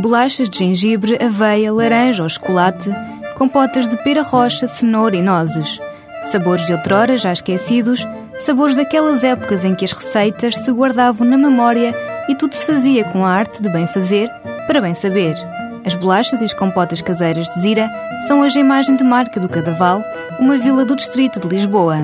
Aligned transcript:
bolachas 0.00 0.50
de 0.50 0.58
gengibre, 0.58 1.18
aveia, 1.22 1.72
laranja 1.72 2.22
ou 2.22 2.28
chocolate, 2.28 2.90
compotas 3.36 3.88
de 3.88 3.96
pera 4.02 4.22
roxa, 4.22 4.66
cenoura 4.66 5.16
e 5.16 5.22
nozes. 5.22 5.80
Sabores 6.22 6.66
de 6.66 6.72
outrora 6.72 7.16
já 7.16 7.32
esquecidos, 7.32 8.06
sabores 8.38 8.76
daquelas 8.76 9.24
épocas 9.24 9.64
em 9.64 9.74
que 9.74 9.84
as 9.84 9.92
receitas 9.92 10.56
se 10.56 10.70
guardavam 10.72 11.26
na 11.26 11.38
memória 11.38 11.94
e 12.28 12.34
tudo 12.34 12.54
se 12.54 12.64
fazia 12.64 13.04
com 13.04 13.24
a 13.24 13.30
arte 13.30 13.62
de 13.62 13.68
bem 13.68 13.86
fazer 13.86 14.28
para 14.66 14.80
bem 14.80 14.94
saber. 14.94 15.34
As 15.84 15.94
bolachas 15.94 16.40
e 16.40 16.44
as 16.44 16.52
compotas 16.52 17.00
caseiras 17.00 17.46
de 17.54 17.60
Zira 17.60 17.88
são 18.26 18.40
hoje 18.40 18.58
a 18.58 18.60
imagem 18.60 18.96
de 18.96 19.04
marca 19.04 19.38
do 19.38 19.48
Cadaval, 19.48 20.02
uma 20.40 20.58
vila 20.58 20.84
do 20.84 20.96
distrito 20.96 21.38
de 21.38 21.48
Lisboa. 21.48 21.98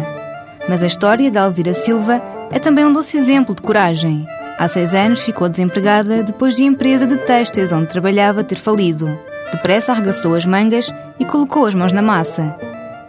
Mas 0.69 0.83
a 0.83 0.87
história 0.87 1.31
de 1.31 1.39
Alzira 1.39 1.75
Silva 1.75 2.23
é 2.51 2.59
também 2.61 2.85
um 2.85 2.93
doce 2.93 3.19
exemplo 3.19 3.55
de 3.55 3.63
coragem. 3.63 4.27
Há 4.63 4.69
seis 4.69 4.95
anos 4.95 5.23
ficou 5.23 5.49
desempregada 5.49 6.23
depois 6.23 6.55
de 6.55 6.63
a 6.63 6.67
empresa 6.67 7.05
de 7.05 7.17
têxteis 7.17 7.73
onde 7.73 7.89
trabalhava 7.89 8.45
ter 8.45 8.55
falido. 8.55 9.19
Depressa 9.51 9.91
arregaçou 9.91 10.37
as 10.37 10.47
mangas 10.47 10.89
e 11.19 11.25
colocou 11.25 11.67
as 11.67 11.75
mãos 11.75 11.93
na 11.93 12.01
massa. 12.01 12.57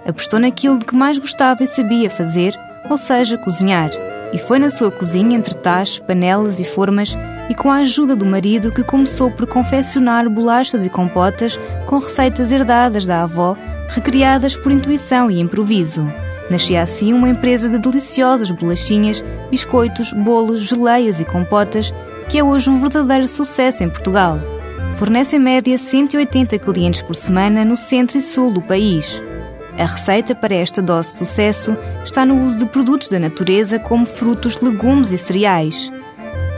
Apostou 0.03 0.39
naquilo 0.39 0.79
de 0.79 0.85
que 0.87 0.95
mais 0.95 1.19
gostava 1.19 1.63
e 1.63 1.67
sabia 1.67 2.09
fazer, 2.09 2.55
ou 2.89 2.97
seja, 2.97 3.37
cozinhar. 3.37 3.91
E 4.33 4.39
foi 4.39 4.57
na 4.57 4.71
sua 4.71 4.89
cozinha, 4.89 5.37
entre 5.37 5.53
tachos, 5.53 5.99
panelas 5.99 6.59
e 6.59 6.63
formas, 6.63 7.15
e 7.47 7.53
com 7.53 7.69
a 7.69 7.75
ajuda 7.75 8.15
do 8.15 8.25
marido 8.25 8.71
que 8.71 8.83
começou 8.83 9.29
por 9.29 9.45
confeccionar 9.45 10.27
bolachas 10.27 10.83
e 10.83 10.89
compotas 10.89 11.59
com 11.85 11.99
receitas 11.99 12.51
herdadas 12.51 13.05
da 13.05 13.21
avó, 13.21 13.55
recriadas 13.89 14.57
por 14.57 14.71
intuição 14.71 15.29
e 15.29 15.39
improviso. 15.39 16.11
Nascia 16.53 16.83
assim 16.83 17.13
uma 17.13 17.27
empresa 17.27 17.67
de 17.67 17.79
deliciosas 17.79 18.51
bolachinhas, 18.51 19.23
biscoitos, 19.49 20.13
bolos, 20.13 20.61
geleias 20.61 21.19
e 21.19 21.25
compotas, 21.25 21.91
que 22.29 22.37
é 22.37 22.43
hoje 22.43 22.69
um 22.69 22.79
verdadeiro 22.79 23.25
sucesso 23.25 23.83
em 23.83 23.89
Portugal. 23.89 24.39
Fornece 24.95 25.35
em 25.35 25.39
média 25.39 25.75
180 25.75 26.59
clientes 26.59 27.01
por 27.01 27.15
semana 27.15 27.65
no 27.65 27.75
centro 27.75 28.19
e 28.19 28.21
sul 28.21 28.51
do 28.51 28.61
país. 28.61 29.19
A 29.79 29.85
receita 29.85 30.35
para 30.35 30.53
esta 30.53 30.79
dose 30.79 31.13
de 31.13 31.17
sucesso 31.17 31.75
está 32.03 32.23
no 32.23 32.45
uso 32.45 32.59
de 32.59 32.65
produtos 32.67 33.09
da 33.09 33.17
natureza 33.17 33.79
como 33.79 34.05
frutos, 34.05 34.61
legumes 34.61 35.11
e 35.11 35.17
cereais. 35.17 35.91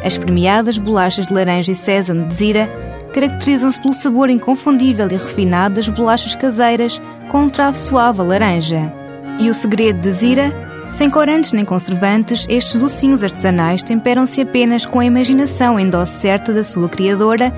As 0.03 0.17
premiadas 0.17 0.77
bolachas 0.77 1.27
de 1.27 1.33
laranja 1.33 1.71
e 1.71 1.75
sésamo 1.75 2.27
de 2.27 2.33
Zira 2.33 2.69
caracterizam-se 3.13 3.79
pelo 3.79 3.93
sabor 3.93 4.29
inconfundível 4.29 5.07
e 5.07 5.15
refinado 5.15 5.75
das 5.75 5.87
bolachas 5.87 6.35
caseiras 6.35 7.01
com 7.29 7.43
um 7.43 7.49
travo 7.49 7.77
suave 7.77 8.19
a 8.19 8.23
laranja. 8.25 9.04
E 9.37 9.49
o 9.49 9.53
segredo 9.53 9.99
de 9.99 10.11
Zira? 10.11 10.53
Sem 10.89 11.09
corantes 11.09 11.51
nem 11.51 11.65
conservantes, 11.65 12.45
estes 12.49 12.77
docinhos 12.77 13.21
artesanais 13.21 13.83
temperam-se 13.83 14.41
apenas 14.41 14.85
com 14.85 14.99
a 14.99 15.05
imaginação 15.05 15.79
em 15.79 15.89
dose 15.89 16.11
certa 16.11 16.53
da 16.53 16.63
sua 16.63 16.87
criadora 16.87 17.51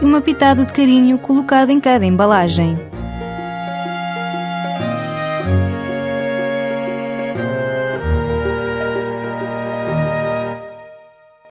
e 0.00 0.04
uma 0.04 0.20
pitada 0.20 0.64
de 0.64 0.72
carinho 0.72 1.18
colocada 1.18 1.72
em 1.72 1.80
cada 1.80 2.06
embalagem. 2.06 2.78